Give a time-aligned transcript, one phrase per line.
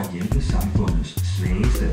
[0.00, 1.86] at hjælpe samfundets svageste.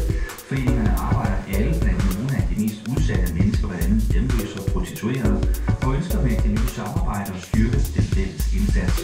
[0.47, 5.37] Foreningerne arbejder alle blandt nogle af de mest udsatte mennesker, blandt andet hjemløse og prostituerede,
[5.83, 8.97] og ønsker med det nye samarbejde og styrke den fælles indsats.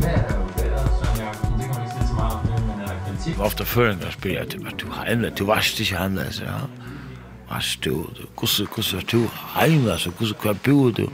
[0.00, 1.54] Hvad er der jo bedre, Søren Jacobsen?
[1.58, 2.86] Det kommer ikke så meget om det, men er
[3.58, 3.64] der
[4.04, 6.58] der spiller, at du har anvendt, du varst ikke anvendt, ja.
[7.50, 7.92] Varst du,
[8.38, 11.08] hvordan, hvordan du har så hvordan kan bo, du?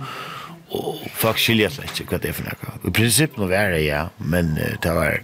[0.72, 2.70] Og folk skiljer seg ikke hva det er for noe.
[2.88, 5.18] I prinsippet var det, ja, men det var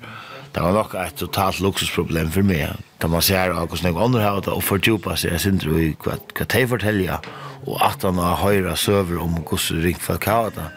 [0.55, 2.79] det var nok et totalt luksusproblem for meg.
[3.03, 6.17] Da man ser hvordan jeg andre har det, og fordjupa seg, jeg synes jo hva,
[6.35, 7.29] hva de forteller,
[7.67, 10.69] og at han har høyre søver om hvordan ringt folk har det,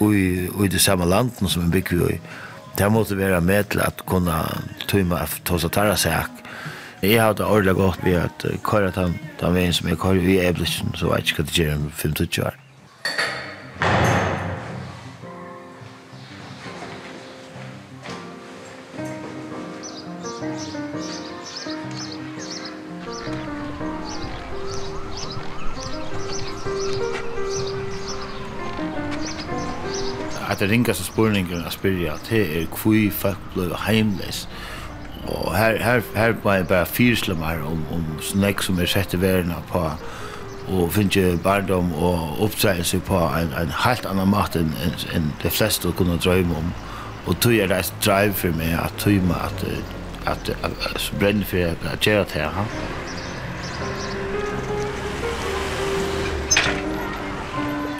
[0.00, 2.20] og i det samme landet som vi bygger i.
[2.78, 4.36] Det måtte være med til at kunne
[4.88, 6.30] tøyme at ta seg tarra seg.
[7.02, 10.94] Jeg har det ordentlig godt ved at køyre den veien som jeg køyre i Eblitsen,
[10.94, 12.58] så vet jeg ikke hva det gjør om 25 år.
[30.60, 34.48] at det ringaste spurningen jeg spyrir at det er hvor folk blev heimleis.
[35.24, 39.20] Og her, her, her var jeg bare fyrslemmer om, om snakk som er sett i
[39.20, 39.86] verden på
[40.68, 45.50] og finne barndom og opptræelse på en, en helt annen mat enn en, en de
[45.50, 46.72] fleste kunne drømme om.
[47.26, 49.76] Og tog er det et drive for meg at tog meg at, at,
[50.26, 52.99] at, at, at, at, at, at, at, at, at, at, at,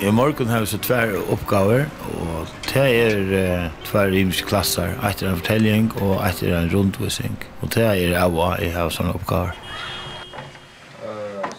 [0.00, 1.82] I morgen har vi så tvær oppgaver,
[2.16, 4.94] og det er uh, tvær imiske klasser.
[5.04, 7.36] etter en fortelling, og etter en rundvisning.
[7.60, 9.52] Og det er av og jeg har sånne oppgaver.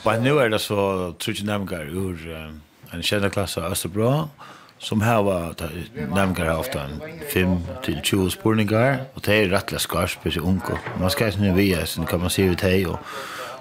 [0.05, 2.49] Men nå er det så trutje nemgar ur uh,
[2.93, 4.09] en kjenne klasse av Østerbro,
[4.79, 5.53] som her var
[5.93, 6.81] nemgar har ofte
[7.35, 10.81] 5-20 spurningar, og det er rettelig skarpe til unge.
[10.97, 12.97] Man skal ikke via, så kan man si vi teg, og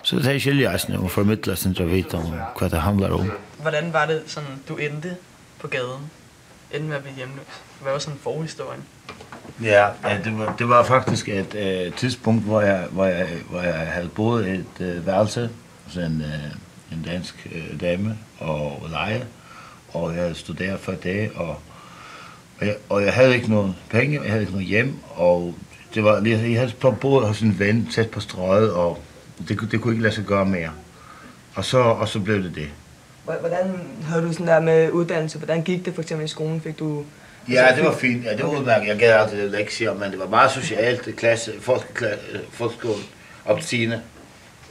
[0.02, 3.20] så det er skilja, jeg, og formidler sin til å vite om hva det handler
[3.20, 5.16] om hvordan var det, sådan, du endte
[5.60, 6.10] på gaden?
[6.72, 7.44] Endte med at blive hjemløs?
[7.82, 8.84] Hvad var sådan forhistorien?
[9.62, 13.60] Ja, ja det, var, det var faktisk et øh, tidspunkt, hvor jeg, hvor, jeg, hvor
[13.60, 15.50] jeg havde boet et øh, værelse
[15.84, 19.26] hos en, øh, en dansk øh, dame og leje.
[19.92, 21.48] Og jeg havde studeret for det og,
[22.60, 24.98] og, jeg, og jeg havde ikke nogen penge, jeg havde ikke noget hjem.
[25.14, 25.54] Og
[25.94, 29.02] det var, jeg havde boet hos en ven tæt på strøget, og
[29.48, 30.70] det, det kunne ikke lade sig gøre mere.
[31.54, 32.68] Og så, og så blev det det.
[33.24, 35.38] Hvordan havde du sådan der med uddannelse?
[35.38, 36.60] Hvordan gik det for eksempel i skolen?
[36.60, 37.04] Fik du
[37.48, 38.24] Ja, det var fint.
[38.24, 38.88] Ja, det var udmærket.
[38.88, 41.52] Jeg gav altid lektier, men det var meget socialt i klasse,
[42.50, 43.04] folkeskolen
[43.44, 43.94] op til 10.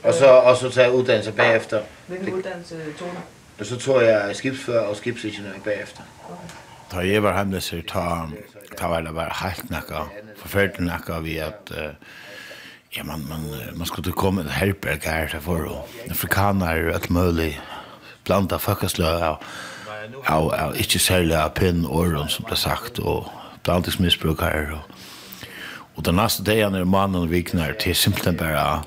[0.03, 1.81] Og så, og så tager jeg uddannelse bagefter.
[2.07, 3.19] Hvilken uddannelse tog du?
[3.59, 6.01] Og så tog jeg skibsfører og skibsingeniør bagefter.
[6.91, 7.99] Da jeg var hjemløser, ta,
[8.77, 9.95] ta var det bare helt nakka,
[10.37, 11.77] forferdelig nakka ved at uh,
[12.97, 17.09] ja, man, man, man skulle komme til herberg her til for, og afrikaner og alt
[17.09, 17.61] mulig
[18.29, 19.49] blanda fakkasløg av,
[20.29, 23.27] av, av ikke særlig av pinn åren som ble sagt, og
[23.65, 24.77] blandingsmisbrukere.
[24.77, 25.49] Og,
[25.97, 28.85] og den neste dagen er mannen og vikner til simpelthen bare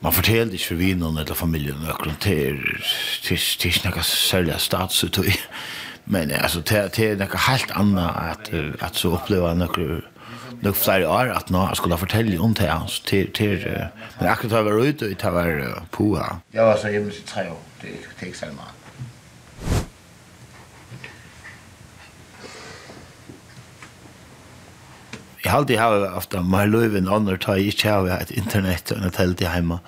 [0.00, 2.62] Man forteller ikke for vinen eller familien nøkron til
[3.28, 5.28] ikke noe særlig statsutøy.
[6.06, 8.48] Men altså, det er noe helt annet at,
[8.80, 10.00] at så opplever noe
[10.64, 13.60] nok flere år at nå jeg skulle fortelle om det hans til, til,
[14.18, 16.40] men akkurat da jeg var ute og det var på her.
[16.54, 18.48] Jeg var så hjemme i tre år det er ikke
[25.44, 28.30] Jeg halte jeg har alltid haft mer løyve enn andre tar jeg ikke av et
[28.30, 29.80] internett og en telt i hjemme.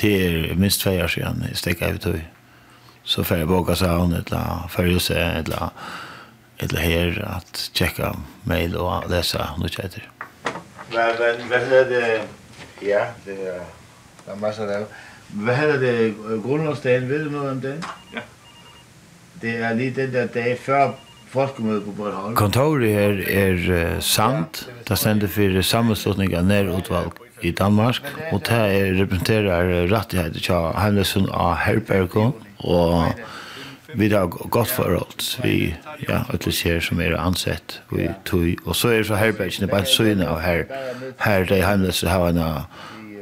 [0.00, 2.22] Det er minst tve år siden jeg stekker ut høy.
[3.06, 8.14] Så får jeg boka seg an et eller følelse et eller her at tjekka
[8.48, 9.70] mail og lese noe men
[10.90, 11.04] Hva
[11.60, 12.04] er det?
[12.82, 14.86] Ja, det er masse det.
[15.28, 16.14] Vad är det?
[16.42, 17.84] Grundlovsdagen, ved du noget om det?
[18.14, 18.20] Ja.
[19.42, 20.90] Det er lige den der dag før
[21.28, 22.34] folkemødet på Bornholm.
[22.34, 27.12] Kontoret her er sant Der stender for sammenslutning av nærutvalg
[27.42, 28.02] i Danmark.
[28.32, 32.30] Og det er representerer rettigheter til Heimløsund av Herbergo.
[32.58, 33.12] Og
[33.94, 35.42] vi har gått forhold.
[35.42, 35.74] Vi,
[36.08, 37.80] ja, alle ser som er ansett.
[37.92, 38.46] Vi tog.
[38.64, 40.64] Og så er så Herbergene bare søgne av her.
[41.20, 42.42] Her er det Heimløsund har en,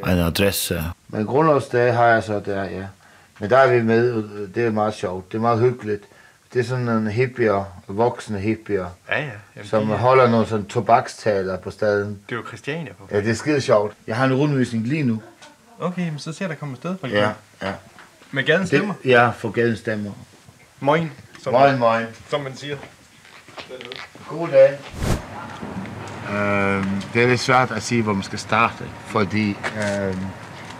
[0.06, 0.82] en adresse.
[1.14, 2.86] Men grundlovsdag har jeg så der, ja.
[3.38, 6.02] Men der er vi med, det er meget sjovt, det er meget hyggeligt.
[6.52, 9.30] Det er sådan en hippier, voksne hippier, ja, ja.
[9.56, 9.96] Jamen, som ja.
[9.96, 12.20] holder nogle sådan tobakstaler på staden.
[12.28, 13.08] Det er jo Christiania på.
[13.10, 13.96] Ja, det er skide sjovt.
[14.06, 15.22] Jeg har en rundvisning lige nu.
[15.80, 17.30] Okay, men så ser der kommer sted fra Ja,
[17.62, 17.72] ja.
[18.30, 18.94] Med gaden stemmer?
[19.02, 20.10] Det, ja, for gaden stemmer.
[20.80, 21.12] Moin.
[21.42, 22.06] Som, moin, moin.
[22.28, 22.76] Som man siger.
[24.28, 24.78] God dag.
[26.30, 30.26] Øhm, det er lidt svært at sige, hvor man skal starte, fordi øhm,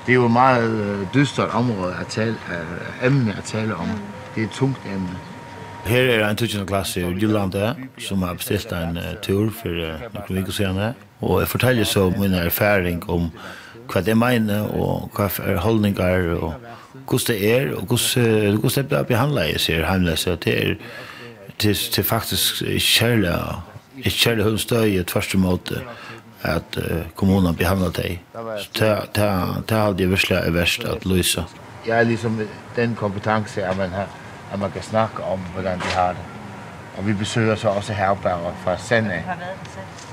[0.07, 3.89] det er jo meget øh, dystert område at tale, øh, emne at tale om.
[4.35, 5.19] Det er et tungt emne.
[5.85, 10.15] Her er en tusen klasse i Jyllandet, som har bestilt en uh, tur for uh,
[10.15, 10.95] noen uker siden.
[11.21, 13.29] Og jeg forteller så min erfaring om
[13.93, 16.55] hva det mener, og hva er holdninger, og
[17.09, 20.37] hvordan det er, og hvordan, hvordan det blir behandlet, jeg sier heimløse.
[20.45, 20.75] Det er,
[21.63, 23.37] det, det faktisk kjærlig,
[23.99, 25.85] ikke kjærlig hundstøy, tvers måte
[26.45, 28.21] at uh, kommunen behandler deg.
[28.73, 31.45] Så det er jeg virkelig er verst at løse.
[31.87, 32.41] Jeg er liksom
[32.77, 34.07] den kompetanse at man, har,
[34.53, 36.23] at man kan snakke om hvordan de har det.
[36.99, 39.23] Og vi besøger så også herberger fra Sande.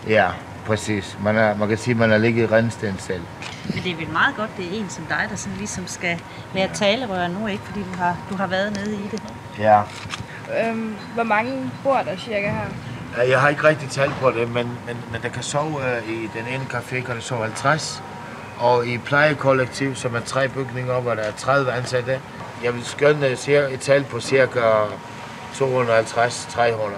[0.08, 0.30] Ja,
[0.66, 1.18] præcis.
[1.24, 3.22] Man, er, man kan sige, at man har ligget i Rønsten selv.
[3.66, 6.20] Men det er vel meget godt, det er en som dig, der sådan ligesom skal
[6.54, 7.64] være talerør nu, ikke?
[7.64, 9.24] Fordi du har, du har været nede i det.
[9.60, 9.82] Ja.
[10.60, 12.68] Øhm, hvor mange bor der cirka her?
[13.18, 16.48] Jeg har ikke rigtig tal på det, men, men, men der kan sove i den
[16.48, 18.04] ene café, kan der sove 50.
[18.60, 22.20] Og i plejekollektiv, som er tre bygninger, hvor der er 30 ansatte,
[22.64, 24.60] jeg vil skønne et tal på cirka
[25.54, 25.62] 250-300.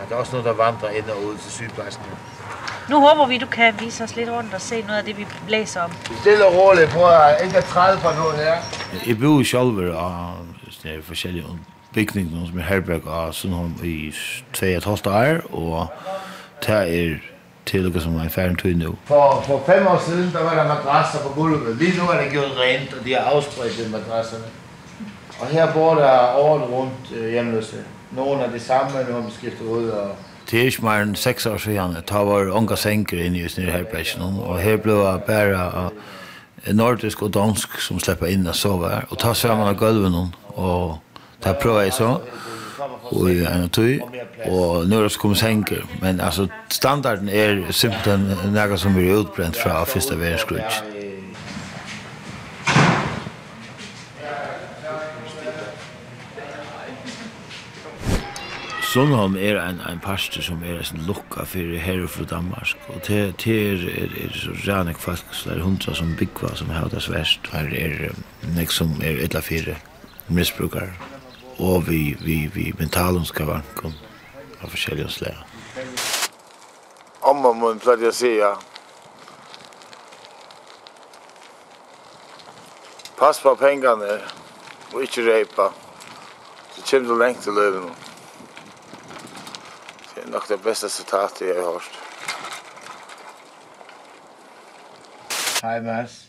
[0.10, 2.06] Der er også noget, der vandrer ind og ud til sygeplejersken.
[2.90, 5.28] Nu håber vi, du kan vise os lidt rundt og se noget af det, vi
[5.48, 5.92] læser om.
[6.22, 8.56] Stille og roligt, prøv at ikke at træde på noget her.
[9.08, 10.34] Jeg bor jo selv og
[11.04, 11.46] forskellige
[11.94, 14.14] bygningen som er herberg av Sundholm i
[14.56, 15.88] 2,5 år, og
[16.66, 17.16] det er
[17.66, 18.96] til lukka som er ferdig tøy nå.
[19.06, 21.78] For, for fem år siden, der var der madrasser på gulvet.
[21.78, 24.44] Lige nu er det gjort rent, og de har afspredt de madrasserne.
[25.40, 27.78] Og her bor der året rundt øh, hjemløse.
[28.12, 30.16] Nogle er det samme, nu har man skiftet ud og
[30.52, 33.72] Det er ikke mer enn seks år siden, da var unga senker inn i snir
[33.72, 35.90] her bæsjen, og her ble det bare
[36.74, 41.00] nordisk og dansk som slipper inn og sove her, og ta sammen av gulven, og
[41.42, 42.18] ta prøva i så
[43.12, 44.00] og i en tøy
[44.46, 49.58] og nu er det kommet henker men altså standarden er simpelthen nega som blir utbrent
[49.58, 50.94] fra første verenskrutsk
[58.94, 63.32] Sundholm er ein ein pastor som er ein lukka fyrir herre frá Danmark og te
[63.32, 67.50] te er er, er so rænig fast slær hundra som byggva som hevur det svært.
[67.52, 68.14] Her er
[68.56, 69.82] nek som er ella fyrir
[70.28, 71.13] misbrukar
[71.60, 73.94] og vi, vi, vi mentalonska vankom
[74.62, 75.44] av forskjellige slag.
[77.24, 78.56] Amma mun pleide å si ja.
[83.20, 84.18] Pass på pengene
[84.94, 85.70] og ikke reipa.
[86.74, 87.94] Så kommer du lengt til løven.
[90.14, 92.00] Det er nok det beste sitatet jeg har hørt.
[95.64, 96.20] Hei, Mads.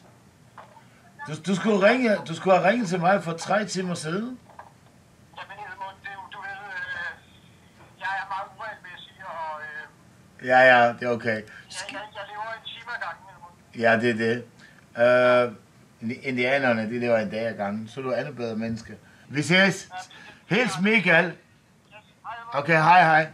[1.26, 4.38] Du, du skulle ringe, du skulle ringe til mig for tre timer siden.
[10.44, 11.42] Ja, ja, det er okay.
[11.68, 13.24] Sk ja, jeg, jeg lever en time ad gangen.
[13.82, 14.44] Ja, det er det.
[14.96, 17.88] Uh, indianerne, de lever en dag ad gangen.
[17.88, 18.96] Så er du andet bedre menneske.
[19.28, 19.88] Vi ses.
[20.46, 21.32] Hils Michael.
[22.52, 23.28] Okay, hej hej.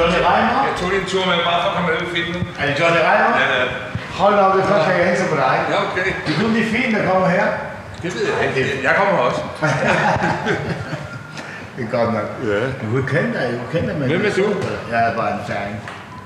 [0.00, 0.58] Johnny Reimer?
[0.68, 2.40] Jeg tog en tur med bare for at komme ud i filmen.
[2.60, 3.30] Er det Johnny Reimer?
[3.40, 3.64] Ja, ja.
[4.20, 5.54] Hold da op, det er første, jeg hilser på dig.
[5.70, 6.08] Ja, okay.
[6.24, 7.46] Det er kun de fine, der kommer her.
[8.02, 8.60] Det ved jeg ikke.
[8.86, 9.40] Jeg kommer også.
[11.76, 12.28] det er godt nok.
[12.52, 12.60] Ja.
[12.82, 14.06] Du kender dig, du kender mig.
[14.12, 14.46] Hvem er du?
[14.92, 15.76] Jeg er bare en færing.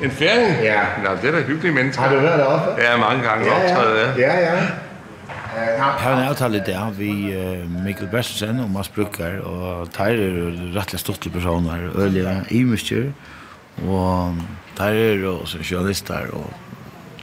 [0.05, 0.51] En færing?
[0.71, 0.81] Ja.
[1.05, 2.03] Nå, det er da hyggelige mennesker.
[2.03, 2.69] Har du hørt det også?
[2.79, 4.09] Ja, mange gange ja, optræder, ja.
[4.27, 4.55] Ja, ja.
[5.57, 10.79] Jeg har en avtale der, vi uh, Mikkel Bersensen og Mads Brukker, og Teir er
[10.79, 13.11] rettelig stortlige personer, ølige, imuskjører,
[13.83, 14.37] Og
[14.79, 16.53] der er også journalister og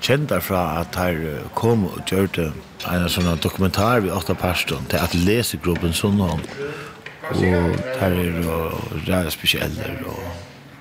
[0.02, 2.48] kjent derfra at her kom og gjør det
[2.90, 6.42] en sånn dokumentar vi åtta personer til at lesegruppen Sundholm.
[7.30, 10.24] Og der er og rære spesielle og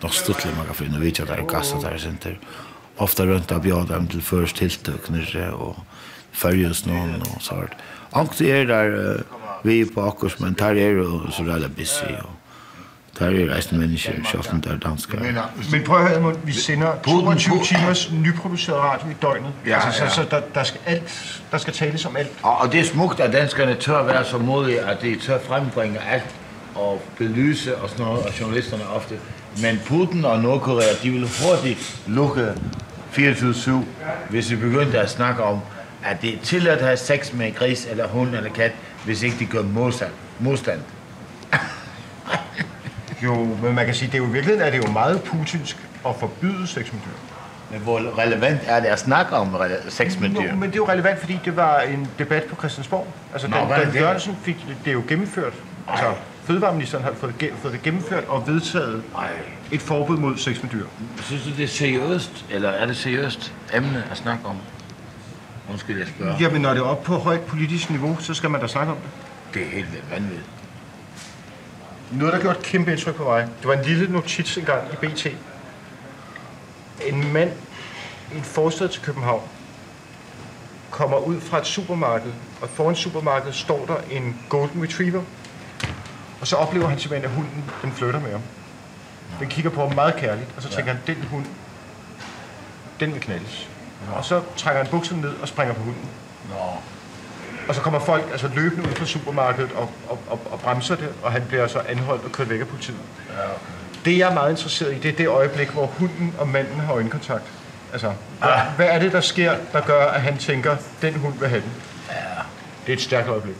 [0.02, 2.38] nok stuttelig man kan finne vidtja der og gasta der senter.
[3.00, 5.76] Ofta rundt av bjada dem til først tiltøkner og
[6.32, 7.76] fyrjus noen og sånt.
[8.16, 9.22] Ankt er der
[9.64, 12.39] vi på akkurat, men der er jo så rære busy og
[13.20, 15.20] Der er resten mennesker, selv om der er danskere.
[15.20, 15.38] Men,
[15.72, 19.52] men prøv at høre, Edmund, vi sender 22 timers nyproduceret radio i døgnet.
[19.66, 20.08] Ja, altså, ja.
[20.08, 22.30] Så, så der, der, skal alt, der skal tales om alt.
[22.42, 25.38] Og, og det er smukt, at danskerne tør at være så modige, at de tør
[25.38, 26.34] frembringe alt
[26.74, 29.14] og belyse og sådan noget, og journalisterne ofte.
[29.62, 32.52] Men Putin og Nordkorea, de vil hurtigt lukke
[33.12, 33.70] 24-7,
[34.30, 35.60] hvis vi begyndte at snakke om,
[36.04, 38.72] at det er tilladt at have sex med en gris eller hund eller kat,
[39.04, 40.10] hvis ikke de gør modstand.
[40.38, 40.80] modstand.
[43.22, 45.76] Jo, men man kan sige, det er jo i virkeligheden er det jo meget putinsk
[46.06, 47.16] at forbyde sex med dyr.
[47.70, 49.56] Men hvor relevant er det at snakke om
[49.88, 50.50] sex med dyr?
[50.50, 53.06] Jo, men det er jo relevant, fordi det var en debat på Christiansborg.
[53.32, 53.94] Altså, Nå, Dan, det?
[53.94, 55.52] Jørgensen fik det er jo gennemført.
[55.88, 55.94] Ej.
[55.94, 59.28] Altså, fødevareministeren har fået, fået det gennemført og vedtaget Ej.
[59.72, 60.84] et forbud mod sex med dyr.
[61.22, 64.56] Synes du, det er seriøst, eller er det seriøst emne at snakke om?
[65.70, 66.36] Undskyld, jeg spørger.
[66.40, 68.98] Jamen, når det er oppe på højt politisk niveau, så skal man da snakke om
[68.98, 69.10] det.
[69.54, 70.46] Det er helt vanvittigt.
[72.12, 74.96] Noget, der gjorde et kæmpe indtryk på mig, det var en lille notits engang i
[75.06, 75.26] BT.
[77.06, 77.52] En mand
[78.32, 79.42] i en forstad til København
[80.90, 85.22] kommer ud fra et supermarked, og foran supermarkedet står der en golden retriever.
[86.40, 88.42] Og så oplever han simpelthen, at hunden den flytter med ham.
[89.40, 91.46] Den kigger på ham meget kærligt, og så tænker han, den hund,
[93.00, 93.68] den vil knaldes.
[94.14, 96.08] Og så trækker han bukserne ned og springer på hunden.
[96.48, 96.79] Nå.
[97.70, 101.14] Og så kommer folk altså løbende ud fra supermarkedet og, og, og, og bremser det,
[101.22, 102.98] og han bliver så anholdt og kørt væk af politiet.
[103.28, 104.04] Ja, okay.
[104.04, 106.94] Det jeg er meget interesseret i, det er det øjeblik, hvor hunden og manden har
[106.94, 107.42] øjenkontakt.
[107.92, 108.66] Altså, hvad, ah.
[108.76, 111.72] hvad er det, der sker, der gør, at han tænker, den hund vil have den?
[112.08, 112.14] Ja.
[112.86, 113.56] Det er et stærkt øjeblik.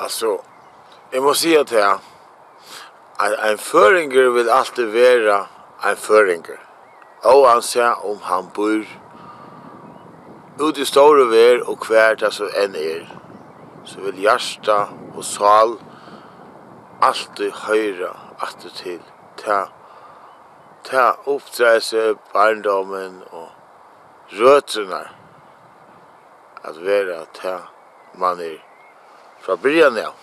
[0.00, 0.38] Altså,
[1.12, 2.02] jeg må sige til jer,
[3.20, 5.46] at en føringer vil alltid være
[5.90, 6.66] en föringer.
[7.24, 8.84] Oansett om han bor
[10.60, 13.02] Ut i store vær og hver det som enn er,
[13.84, 14.76] så vil hjärsta
[15.12, 15.74] og sal
[17.04, 19.02] alltid høyra atter til.
[19.36, 19.66] Ta,
[20.88, 23.50] ta oppdreise barndommen og
[24.32, 25.02] røtrene
[26.64, 27.58] at være ta
[28.16, 28.56] man er
[29.44, 30.16] fra byrjan av.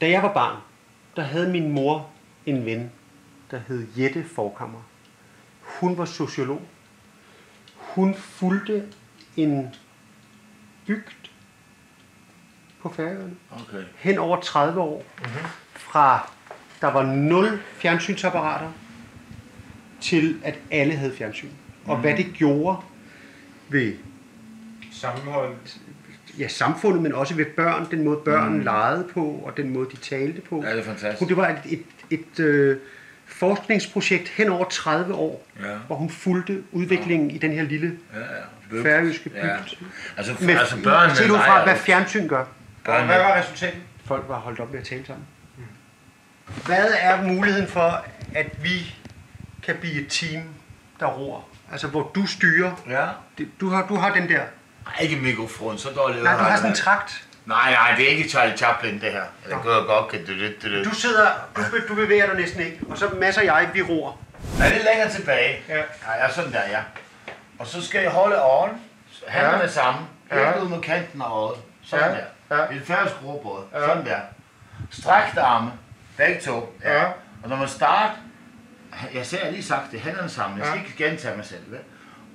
[0.00, 0.62] Da jeg var barn,
[1.16, 2.06] der havde min mor
[2.46, 2.92] en ven,
[3.50, 4.89] der hed Jette Forkammer.
[5.80, 6.62] Hun var sociolog.
[7.76, 8.84] Hun fulgte
[9.36, 9.74] en
[10.86, 11.30] bygd
[12.82, 13.36] på Færøerne.
[13.50, 13.84] Okay.
[13.96, 15.04] Hen over 30 år.
[15.18, 15.48] Mm -hmm.
[15.74, 16.30] Fra
[16.80, 18.72] der var nul fjernsynsapparater
[20.00, 21.48] til at alle havde fjernsyn.
[21.84, 22.76] Og hvad det gjorde
[23.68, 23.94] ved
[24.92, 25.80] sammenholdet
[26.38, 28.60] ja, samfundet, men også ved børn, den måde børn mm.
[28.60, 30.62] legede på, og den måde de talte på.
[30.62, 31.18] Ja, det er fantastisk.
[31.18, 32.76] Hun, det var et, et, et øh,
[33.30, 35.66] forskningsprojekt hen over 30 år, ja.
[35.86, 37.36] hvor hun fulgte udviklingen ja.
[37.36, 38.20] i den her lille ja,
[38.76, 38.82] ja.
[38.82, 39.44] færøske bygd.
[39.44, 39.56] Ja.
[40.16, 41.16] Altså, med, altså børnene...
[41.16, 42.44] Til ud fra, hvad fjernsyn gør.
[42.84, 43.06] Børnene.
[43.06, 43.80] Hvad var resultatet?
[44.04, 45.26] Folk var holdt op med at tale sammen.
[45.56, 45.64] Mm.
[46.66, 48.94] Hvad er muligheden for, at vi
[49.62, 50.42] kan blive et team,
[51.00, 51.48] der roer?
[51.72, 52.82] Altså, hvor du styrer.
[52.88, 53.06] Ja.
[53.60, 54.40] Du har, du har den der...
[54.86, 56.22] Ej, ikke mikrofon, så dårligt.
[56.22, 57.26] Nej, du har sådan en trakt.
[57.46, 59.24] Nej, nej, det er ikke Charlie Chaplin, det her.
[59.44, 59.68] Eller okay.
[59.68, 60.84] går godt, kan du lytte det.
[60.84, 64.12] Du sidder, du, du bevæger dig næsten ikke, og så masser jeg, vi roer.
[64.60, 65.62] Er det længere tilbage.
[65.68, 65.76] Ja.
[65.76, 66.80] Ja, jeg er sådan der, ja.
[67.58, 68.72] Og så skal jeg holde åren,
[69.28, 69.68] hænderne ja.
[69.68, 70.62] sammen, helt ja.
[70.62, 71.58] ud mod kanten af året.
[71.82, 72.56] Sådan ja.
[72.56, 72.62] der.
[72.62, 72.76] Ja.
[72.76, 73.64] Et færdig skruebåd.
[73.74, 73.80] Ja.
[73.80, 74.20] Sådan der.
[74.90, 75.72] Strækte arme,
[76.16, 76.76] begge to.
[76.84, 77.00] Ja.
[77.02, 77.04] ja.
[77.42, 78.14] Og når man starter,
[79.14, 80.84] jeg ser jeg lige sagt det, hænderne sammen, jeg skal ja.
[80.84, 81.80] ikke gentage mig selv, vel?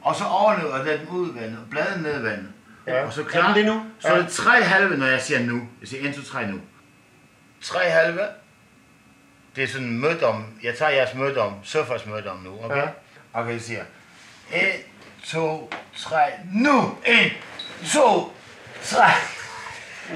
[0.02, 2.48] Og så overlever den udvendet, bladet nedvendet.
[2.88, 3.06] Ja.
[3.06, 3.50] Og så klar.
[3.50, 3.86] Er det nu?
[4.00, 5.68] Så er det tre halve, når jeg siger nu.
[5.82, 6.60] Jeg siger 1, 2, 3 nu.
[7.62, 8.22] Tre halve.
[9.56, 10.46] Det er sådan en mødom.
[10.63, 11.54] Jeg tager jeres mødom.
[11.63, 12.77] Surfers mødom nu, okay?
[12.77, 12.88] Ja.
[13.34, 13.84] Okay, jeg siger.
[14.54, 14.62] 1,
[15.25, 16.18] 2, 3,
[16.54, 16.98] nu!
[17.06, 17.32] 1,
[17.94, 18.34] 2,
[18.84, 19.04] 3.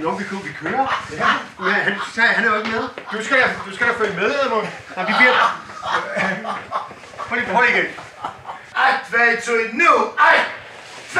[0.01, 0.87] Nå, vi kunne vi køre.
[1.11, 1.27] Ja.
[1.59, 2.83] Men han, han er jo ikke med.
[3.13, 4.67] Du skal, du skal da følge med, Edmund.
[4.95, 5.63] Og vi bliver...
[7.17, 7.85] Prøv lige, prøv lige igen.
[7.85, 9.83] 1, 2, 3, nu!
[9.83, 10.13] 1,
[11.13, 11.19] 2,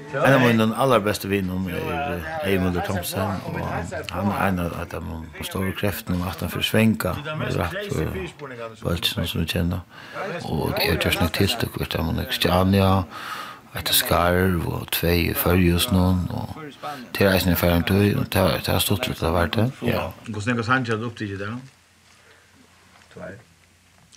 [0.11, 3.59] En av mine allerbeste vinnum er Eimunder Thomsen, og
[4.11, 7.13] han er en av de store kreftene om at han forsvenka
[7.55, 8.17] rett og
[8.83, 9.85] bøltsen som vi kjenner.
[10.49, 12.91] Og det er just nok tiltak, vet du, man er Kristiania,
[13.71, 16.57] etter skarv og tvei i Førjus noen, og
[17.15, 19.69] til reisen i fyrjum tøy, og det har stått litt av hvert det.
[19.87, 20.09] Ja.
[20.27, 21.51] Hvordan er det sannsja du opptid i det?
[23.13, 23.31] Tvei.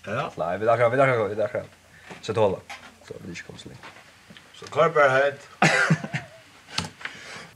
[0.09, 0.27] Ja.
[0.43, 1.79] Nei, vi er akkurat, vi er akkurat, vi er akkurat.
[2.23, 2.59] Sett hålla,
[3.07, 4.04] Så vi ikke kommer så lenge.
[4.65, 5.49] Så kvar bara heit.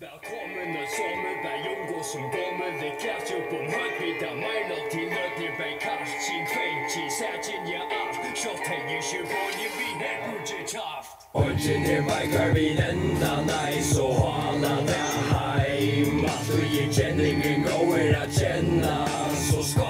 [0.00, 2.70] Välkommen och sommar där jungo som kommer.
[2.82, 8.34] Det krävs upp om hög vita mejlar till nödlig bäckars Sin kvälltji särkin jag av
[8.34, 13.82] Kjott hänger sig på ju vi här borde taft Ojen er meigar vi enda nei
[13.82, 19.08] Så hana det heim At du gir kjenningen går att känna.
[19.50, 19.87] Så ska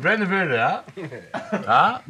[0.00, 0.82] brenner för det, ja?
[1.66, 2.00] Ja?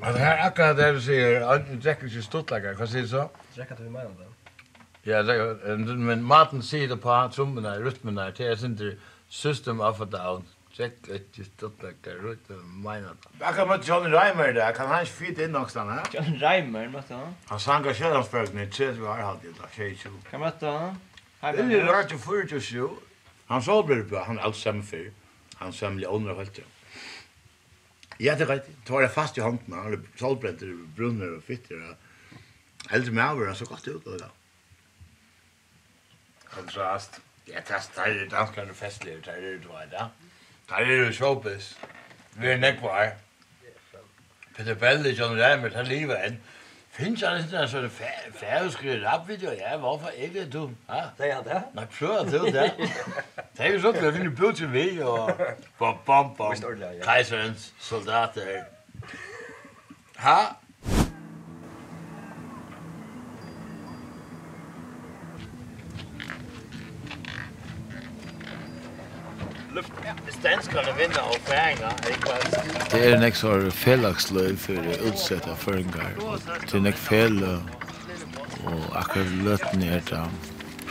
[0.00, 3.30] Ja, det här akkurat det du säger, att dricker inte stuttläggare, vad säger du så?
[3.54, 4.14] Dricker vi mig om
[5.02, 5.22] Ja,
[5.96, 8.96] men maten sier det på trummorna, rytmerna, det är inte
[9.28, 10.44] system of a down.
[10.78, 13.16] Check it, just not like a rytm, minor.
[13.40, 14.72] Akkurat med John Reimer där.
[14.72, 15.90] kan han ikke fyrt inn nok sånn.
[16.14, 17.32] John Reimer, møtte han?
[17.48, 20.12] Han sanger Sjællandsbergene, tjent vi har hatt i dag, tjej tjo.
[20.30, 21.00] Hva møtte han?
[21.42, 22.86] Det er radio 47.
[23.48, 25.17] Han så blir det på, han er alt sammen fyrt
[25.58, 26.64] han samle ånder helt.
[28.18, 28.68] Ja, det rätt.
[28.84, 31.96] Tar det fast i handen, han är solbränt i brunnar och fitter.
[32.88, 34.30] Helt med över så gott ut då.
[36.44, 37.20] Kontrast.
[37.44, 40.08] Ja, tas där det danska det festliv där det då där.
[40.68, 41.78] Det är det showbiz.
[42.32, 43.12] Vi är nekvar.
[44.56, 46.36] Peter Bell John Reimer, han lever än.
[46.98, 47.90] Finns han inte en sån
[48.34, 49.52] färdigskrivet rapvideo?
[49.54, 50.70] Ja, varför inte du?
[50.86, 51.62] Ja, det är det.
[51.72, 52.72] Nej, sure, det är det.
[53.52, 55.30] Det är ju så att vi nu bjuder vi och
[55.78, 56.54] bom bom bom.
[57.04, 58.64] Kaiserens soldater.
[60.16, 60.56] Ha?
[70.40, 76.12] Svenskerne vinner og færinger, ikke Det er nek så fællagsløy for utsetta føringar.
[76.66, 77.58] Det er nek fælløy,
[78.64, 80.22] og akkurat løtten er det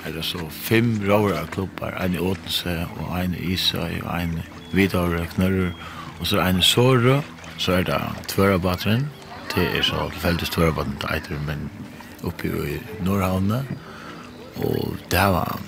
[0.08, 4.38] er det så fem råra klubbar, en i Åtense, og en i Isøy, og en
[4.39, 5.71] i vidare knørrer,
[6.19, 7.19] og så er en i Sårø,
[7.58, 9.10] så er det Tvørabatren,
[9.56, 11.71] det er så tilfeldig Tvørabatren til Eiter, men
[12.23, 13.65] oppi i Nordhavnet,
[14.56, 15.60] og det var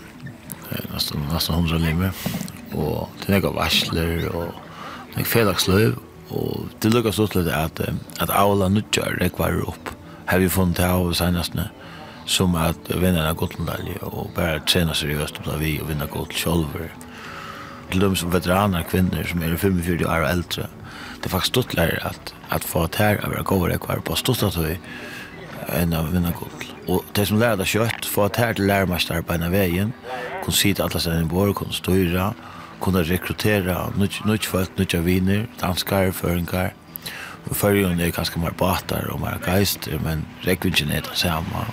[0.94, 2.12] nesten, nesten hundra limer,
[2.76, 4.54] og det er noen varsler og
[5.16, 5.98] noen fredagsløv
[6.30, 7.82] og det lukkar stort litt at
[8.22, 9.94] at Aula nutjar rekvar opp
[10.30, 11.70] har vi funnet av senastne
[12.30, 16.92] som at vinna en gottmedalje og bare trena seriøst og vi og vinna gott sjolver
[17.90, 20.68] til dem som veteraner kvinner som er 45 år og eldre
[21.20, 24.44] det er faktisk stort lærer at at få at her er gode rekvar på stort
[24.46, 24.78] at vi
[25.80, 29.26] enn av vinna gott og det som lærer det kjøtt få at her til lærmestar
[29.26, 29.94] på en av veien
[30.46, 32.30] kun sitte alle stedene i vår kun styra
[32.82, 36.74] kunne rekruttera nødt folk, nytt viner, danskar, føringar.
[37.50, 41.66] Og føringen er ganske mer batar og mer geister, men rekvingen er det samme.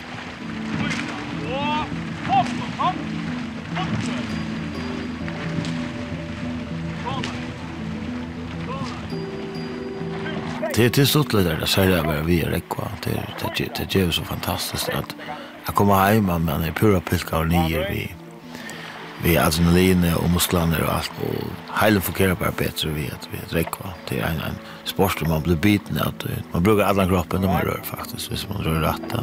[10.77, 12.91] Det er til stort litt der, det ser jeg bare vi er rekva.
[13.05, 13.17] Det
[13.87, 15.17] er jo så fantastisk at
[15.67, 18.05] jeg kommer hjemme, men jeg er pura pilka og nyer vi
[19.25, 21.35] vi adrenalin og muskler og alt og
[21.81, 25.57] heilen fungerer bare bedre vi at vi drikker det er en, en sport man blir
[25.57, 29.15] biten at man bruker alle kroppen når man rör faktisk hvis man rör rätt.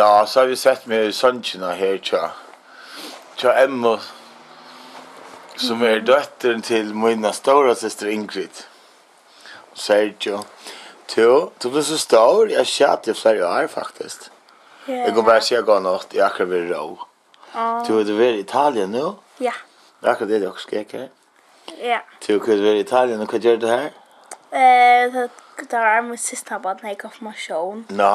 [0.00, 2.30] Nå, så har vi sett med sønnsina her, tja.
[3.36, 3.98] Tja Emma,
[5.60, 8.62] som er døtteren til mina store søster Ingrid.
[9.74, 10.38] Og Sergio.
[11.04, 14.30] Tjo, du blir så stor, jeg kjæt i flere år, faktisk.
[14.88, 15.04] Yeah.
[15.04, 16.82] Jeg kan bare si at jeg går nått, jeg akkurat vil rå.
[17.52, 17.84] Oh.
[17.84, 19.14] Du er i Italien nå?
[19.40, 19.56] Ja.
[20.00, 21.08] Det er akkurat det du også skrek her.
[21.76, 22.00] Ja.
[22.24, 23.92] Du er være i Italien, og hva gjør du her?
[24.48, 25.22] Eh,
[25.60, 27.80] det var min siste barn, jeg kom på.
[27.92, 28.12] Nå.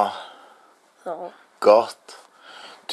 [1.03, 1.19] Så
[1.65, 2.15] gott.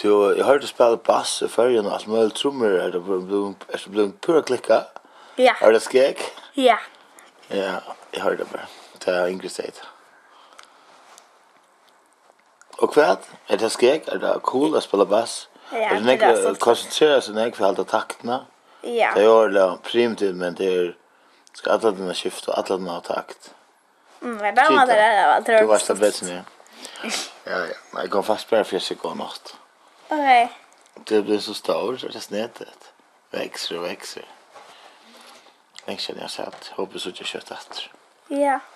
[0.01, 2.79] Du, jeg hørte spille bass i färgen og alt mulig trommer.
[2.81, 4.83] Er det blevet pura klikka?
[5.39, 5.55] Ja.
[5.61, 6.23] Er det skek?
[6.57, 6.79] Ja.
[7.51, 7.81] Ja,
[8.15, 8.69] jeg hørte det bare.
[9.05, 9.85] Det er Ingrid State.
[12.79, 13.17] Og hva?
[13.49, 14.09] Er det skek?
[14.09, 15.47] Er det cool å spille bass?
[15.73, 16.57] Ja, det er det.
[16.61, 18.43] Konsentrere seg nek for alt av taktene?
[18.83, 19.13] Ja.
[19.15, 20.91] Det er jo det primitivt, men det er
[21.55, 23.53] skal alle dine skifte og alle dine ha takt.
[24.23, 25.61] Mm, det var det der, det var det.
[25.61, 26.43] Du var stabilt, ja
[27.47, 27.79] ja, ja.
[27.93, 29.55] Men jeg går fast bare for jeg skal gå natt.
[30.11, 30.59] Ok.
[31.09, 32.93] Det blir så stor, så det er snedet.
[33.33, 34.29] Vekser og vekser.
[35.87, 36.73] Lenge siden jeg har sett.
[36.77, 37.89] Håper så ikke kjøtt etter.
[38.31, 38.37] Ja.
[38.37, 38.72] Yeah.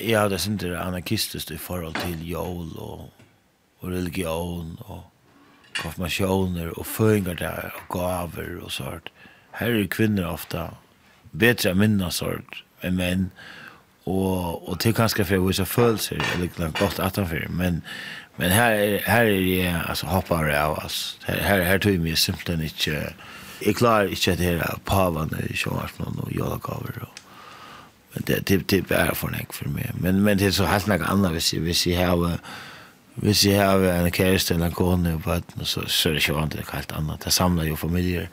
[0.00, 3.10] jeg hadde sint det anarkistisk i forhold til jól og,
[3.80, 5.02] og religion og
[5.82, 9.10] konfirmationer og føringer der og gaver og sånt.
[9.58, 10.68] Her er kvinner ofte
[11.32, 13.26] bedre minna sånt enn menn
[14.08, 17.82] og og til kanskje for vissa følelser eller noe godt atanför men
[18.36, 22.16] men här är här är det alltså hoppar av oss här här här tror mig
[22.16, 23.12] simpelt inte
[23.60, 27.08] jag klarar inte det här pavan i sjön och jag går
[28.12, 29.90] Men det det det är för näck för mig.
[29.94, 32.38] Men men det är så helt något annat hvis jag hvis jag har
[33.14, 36.42] hvis jag har en kärlek eller en kone och vad så så är det ju
[36.42, 37.20] inte helt annat.
[37.20, 38.28] Det samlar ju familjer.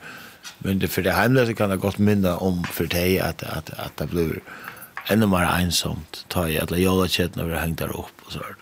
[0.59, 3.97] Men det för det hemlösa kan det gott minna om för dig att att att
[3.97, 4.39] det blir
[5.09, 6.25] ännu mer ensamt.
[6.27, 8.55] Ta i alla jolla chatten över hängt där upp och så där.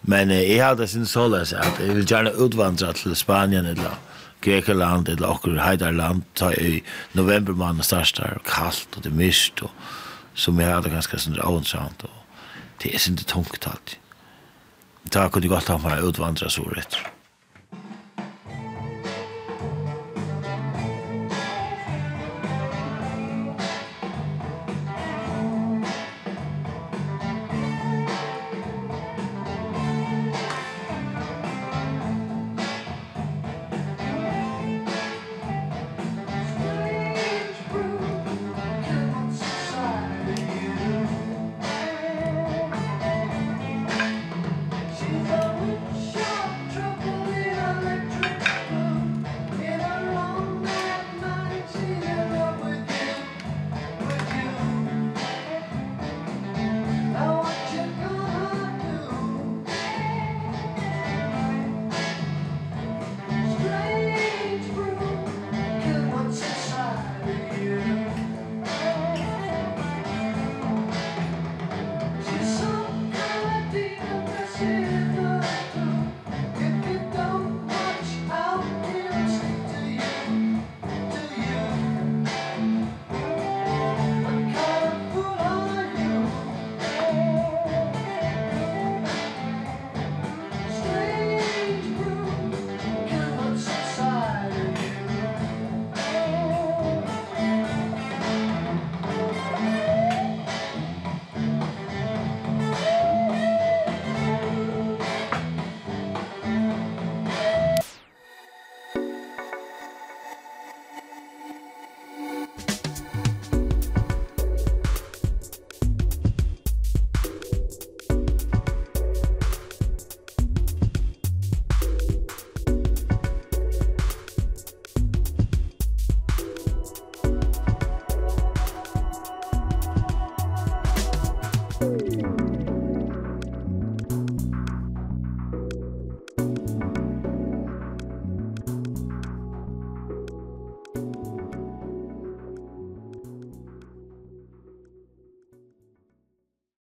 [0.00, 3.90] Men eh, jag hade sin sålas att jag vill gärna utvandra till Spanien eller
[4.40, 9.70] Grekland eller Okkur heidarland ta i november månad startar kallt och det mist och
[10.34, 12.10] som jag hade ganska sånt avundsamt och
[12.78, 13.98] det är inte tungt alltid.
[15.02, 16.96] Det här kunde gott ha mig utvandra så rätt.